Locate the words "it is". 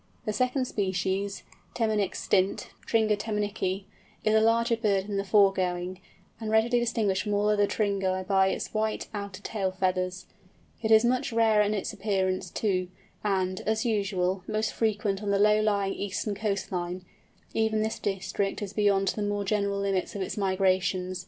10.81-11.05